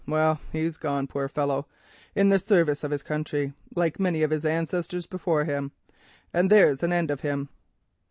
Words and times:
Well, 0.07 0.41
he's 0.51 0.77
gone, 0.77 1.05
poor 1.05 1.27
fellow, 1.27 1.67
in 2.15 2.29
the 2.29 2.39
service 2.39 2.83
of 2.83 2.89
his 2.89 3.03
country, 3.03 3.53
like 3.75 3.99
many 3.99 4.23
of 4.23 4.31
his 4.31 4.45
ancestors 4.45 5.05
before 5.05 5.43
him, 5.43 5.73
and 6.33 6.49
there's 6.49 6.81
an 6.81 6.91
end 6.91 7.11
of 7.11 7.21
him." 7.21 7.49